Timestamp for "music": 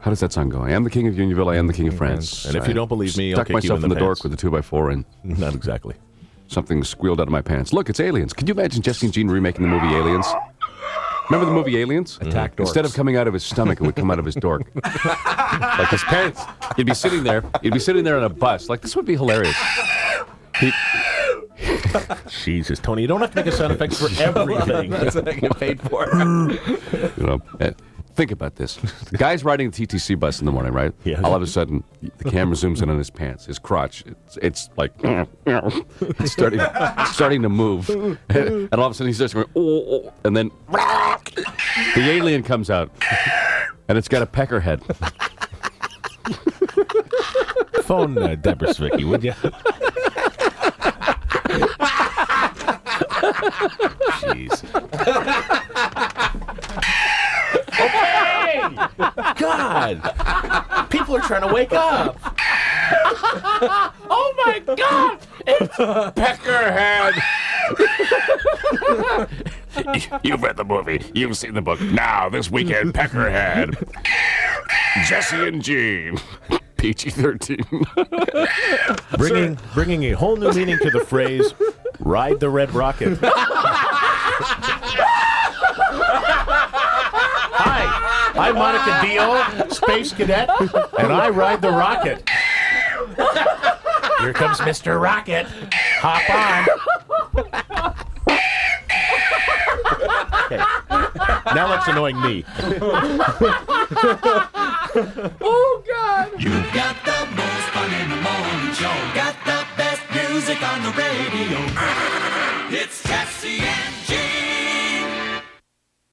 110.14-110.62